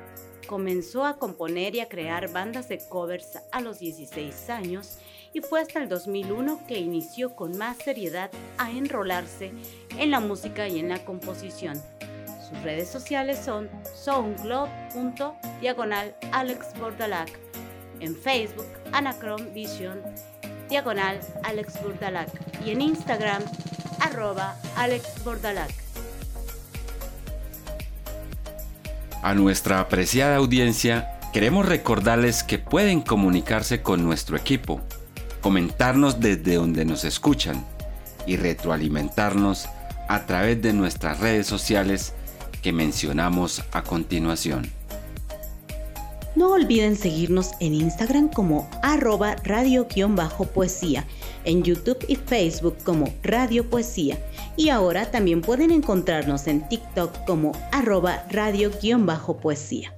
Comenzó 0.48 1.04
a 1.04 1.16
componer 1.16 1.76
y 1.76 1.80
a 1.80 1.88
crear 1.88 2.32
bandas 2.32 2.68
de 2.68 2.80
covers 2.88 3.38
a 3.52 3.60
los 3.60 3.78
16 3.78 4.50
años 4.50 4.98
y 5.32 5.42
fue 5.42 5.60
hasta 5.60 5.80
el 5.80 5.88
2001 5.88 6.66
que 6.66 6.80
inició 6.80 7.36
con 7.36 7.56
más 7.56 7.76
seriedad 7.76 8.32
a 8.58 8.72
enrolarse 8.72 9.52
en 9.96 10.10
la 10.10 10.18
música 10.18 10.66
y 10.66 10.80
en 10.80 10.88
la 10.88 11.04
composición. 11.04 11.80
Sus 12.48 12.60
redes 12.64 12.88
sociales 12.88 13.38
son 13.38 13.70
soundcloud.diagonal 13.94 16.16
Alex 16.32 16.76
Bordalac. 16.80 17.30
En 18.00 18.16
Facebook, 18.16 18.66
Anacron 18.90 19.54
Vision, 19.54 20.02
diagonal 20.68 21.20
Alex 21.42 21.82
Bordalac. 21.82 22.28
Y 22.64 22.70
en 22.70 22.82
Instagram, 22.82 23.42
arroba 24.00 24.56
Alex 24.76 25.24
Bordalac. 25.24 25.70
A 29.22 29.34
nuestra 29.34 29.80
apreciada 29.80 30.36
audiencia, 30.36 31.18
queremos 31.32 31.66
recordarles 31.66 32.42
que 32.42 32.58
pueden 32.58 33.00
comunicarse 33.00 33.82
con 33.82 34.04
nuestro 34.04 34.36
equipo, 34.36 34.80
comentarnos 35.40 36.20
desde 36.20 36.54
donde 36.54 36.84
nos 36.84 37.04
escuchan 37.04 37.64
y 38.26 38.36
retroalimentarnos 38.36 39.68
a 40.08 40.26
través 40.26 40.62
de 40.62 40.72
nuestras 40.72 41.20
redes 41.20 41.46
sociales 41.46 42.12
que 42.62 42.72
mencionamos 42.72 43.64
a 43.72 43.82
continuación. 43.82 44.75
No 46.36 46.52
olviden 46.52 46.96
seguirnos 46.96 47.52
en 47.60 47.72
Instagram 47.72 48.28
como 48.28 48.68
arroba 48.82 49.36
radio-poesía, 49.36 51.06
en 51.44 51.62
YouTube 51.62 52.04
y 52.08 52.16
Facebook 52.16 52.76
como 52.84 53.08
Radio 53.22 53.70
Poesía 53.70 54.22
y 54.54 54.68
ahora 54.68 55.10
también 55.10 55.40
pueden 55.40 55.70
encontrarnos 55.70 56.46
en 56.46 56.68
TikTok 56.68 57.24
como 57.24 57.52
arroba 57.72 58.26
radio-poesía. 58.28 59.94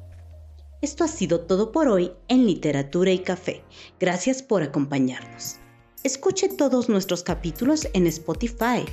Esto 0.80 1.02
ha 1.02 1.08
sido 1.08 1.40
todo 1.40 1.72
por 1.72 1.88
hoy 1.88 2.12
en 2.28 2.46
Literatura 2.46 3.10
y 3.10 3.18
Café. 3.18 3.64
Gracias 3.98 4.40
por 4.40 4.62
acompañarnos. 4.62 5.56
Escuche 6.04 6.48
todos 6.50 6.88
nuestros 6.88 7.24
capítulos 7.24 7.88
en 7.94 8.06
Spotify, 8.06 8.84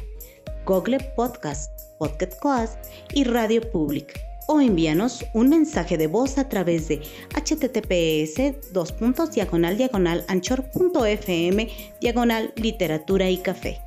Google 0.65 1.13
Podcast, 1.15 1.69
Pocket 1.99 2.31
Cast 2.41 2.84
y 3.13 3.23
Radio 3.23 3.62
Public 3.69 4.34
o 4.47 4.62
envíanos 4.62 5.25
un 5.34 5.49
mensaje 5.49 5.97
de 5.97 6.08
voz 6.08 6.38
a 6.38 6.49
través 6.49 6.88
de 6.88 7.01
https 7.34 8.71
dos 8.73 8.91
puntos 8.91 9.31
diagonal 9.31 9.77
diagonal 9.77 10.25
anchor.fm 10.27 11.69
diagonal 11.99 12.53
literatura 12.55 13.29
y 13.29 13.38
café. 13.38 13.81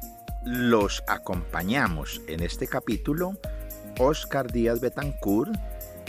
Los 0.45 1.03
acompañamos 1.07 2.21
en 2.29 2.43
este 2.43 2.67
capítulo 2.67 3.37
Oscar 3.99 4.51
Díaz 4.51 4.81
Betancourt 4.81 5.55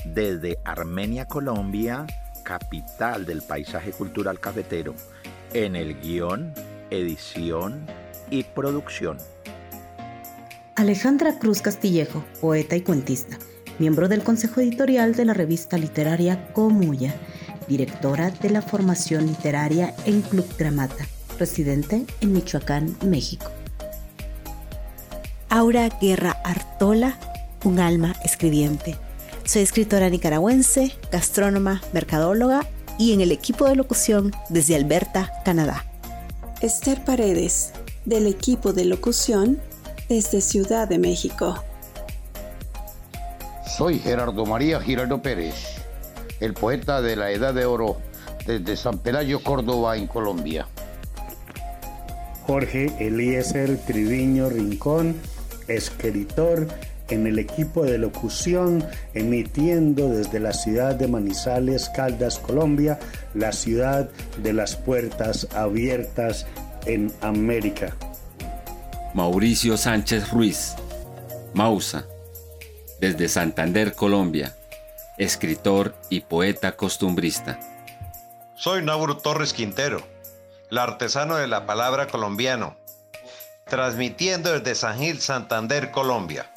desde 0.06 0.60
Armenia, 0.64 1.26
Colombia, 1.26 2.06
capital 2.44 3.26
del 3.26 3.42
paisaje 3.42 3.92
cultural 3.92 4.40
cafetero, 4.40 4.94
en 5.54 5.76
el 5.76 6.00
guion, 6.00 6.54
edición 6.90 7.86
y 8.30 8.44
producción. 8.44 9.18
Alejandra 10.76 11.38
Cruz 11.40 11.62
Castillejo, 11.62 12.24
poeta 12.40 12.76
y 12.76 12.82
cuentista, 12.82 13.38
miembro 13.80 14.08
del 14.08 14.24
consejo 14.24 14.62
editorial 14.62 15.16
de 15.16 15.26
la 15.26 15.34
revista 15.34 15.78
literaria 15.78 16.52
Comuya, 16.54 17.16
directora 17.68 18.30
de 18.30 18.50
la 18.50 18.62
formación 18.62 19.28
literaria 19.28 19.96
en 20.06 20.22
Club 20.22 20.46
Gramata, 20.58 21.08
residente 21.40 22.06
en 22.22 22.34
Michoacán, 22.34 22.96
México. 23.06 23.50
Aura 25.50 25.90
Guerra 26.02 26.32
Artola, 26.44 27.18
un 27.64 27.80
alma 27.80 28.16
escribiente. 28.24 28.98
Soy 29.46 29.64
escritora 29.64 30.10
nicaragüense, 30.10 30.94
gastrónoma, 31.12 31.82
mercadóloga 31.94 32.68
y 33.00 33.14
en 33.14 33.22
el 33.22 33.32
equipo 33.32 33.66
de 33.66 33.76
locución 33.76 34.32
desde 34.50 34.76
Alberta, 34.76 35.32
Canadá. 35.46 35.86
Esther 36.62 37.04
Paredes, 37.04 37.72
del 38.06 38.28
equipo 38.28 38.74
de 38.74 38.86
locución 38.86 39.60
desde 40.10 40.42
Ciudad 40.42 40.88
de 40.88 41.00
México. 41.00 41.64
Soy 43.78 44.00
Gerardo 44.00 44.46
María 44.46 44.82
Giraldo 44.82 45.22
Pérez, 45.22 45.54
el 46.40 46.54
poeta 46.54 47.02
de 47.02 47.16
la 47.16 47.32
Edad 47.32 47.54
de 47.54 47.66
Oro 47.66 47.98
desde 48.46 48.76
San 48.76 48.98
Pelayo, 48.98 49.42
Córdoba, 49.42 49.96
en 49.96 50.08
Colombia. 50.08 50.68
Jorge 52.46 52.92
Eliezer 53.00 53.78
Triviño 53.86 54.50
Rincón, 54.50 55.16
escritor 55.68 56.68
en 57.10 57.28
el 57.28 57.40
equipo 57.40 57.84
de 57.86 58.00
locución, 58.00 58.84
emitiendo 59.14 60.10
desde 60.10 60.40
la 60.40 60.54
ciudad 60.54 60.96
de 60.96 61.08
Manizales, 61.08 61.90
Caldas, 61.90 62.40
Colombia, 62.40 63.00
la 63.34 63.52
ciudad 63.52 64.10
de 64.42 64.54
las 64.54 64.76
puertas 64.76 65.48
abiertas 65.56 66.48
en 66.86 67.12
América. 67.22 67.96
Mauricio 69.14 69.78
Sánchez 69.78 70.32
Ruiz, 70.32 70.76
Mausa, 71.54 72.06
desde 73.00 73.30
Santander, 73.30 73.94
Colombia, 73.94 74.56
escritor 75.18 75.96
y 76.10 76.22
poeta 76.22 76.76
costumbrista. 76.76 77.60
Soy 78.56 78.84
Nauro 78.84 79.18
Torres 79.18 79.54
Quintero, 79.54 80.02
el 80.70 80.78
artesano 80.78 81.36
de 81.36 81.48
la 81.48 81.66
palabra 81.66 82.08
colombiano, 82.08 82.76
transmitiendo 83.66 84.52
desde 84.52 84.76
San 84.76 85.00
Gil, 85.00 85.20
Santander, 85.20 85.92
Colombia. 85.92 86.52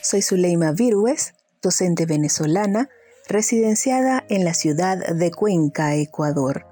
Soy 0.00 0.22
Zuleima 0.22 0.72
Virues, 0.72 1.34
docente 1.62 2.06
venezolana, 2.06 2.88
residenciada 3.28 4.24
en 4.28 4.44
la 4.44 4.54
ciudad 4.54 4.98
de 4.98 5.30
Cuenca, 5.30 5.94
Ecuador, 5.94 6.66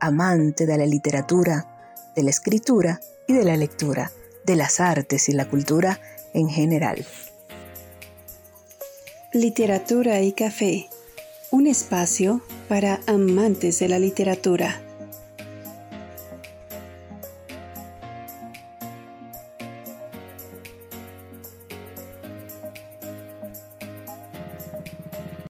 amante 0.00 0.66
de 0.66 0.76
la 0.76 0.86
literatura, 0.86 1.66
de 2.14 2.22
la 2.24 2.30
escritura 2.30 3.00
y 3.26 3.32
de 3.32 3.44
la 3.44 3.56
lectura, 3.56 4.12
de 4.44 4.56
las 4.56 4.80
artes 4.80 5.30
y 5.30 5.32
la 5.32 5.48
cultura 5.48 5.98
en 6.34 6.50
general. 6.50 7.06
Literatura 9.34 10.22
y 10.22 10.30
café, 10.30 10.88
un 11.50 11.66
espacio 11.66 12.40
para 12.68 13.00
amantes 13.08 13.80
de 13.80 13.88
la 13.88 13.98
literatura. 13.98 14.83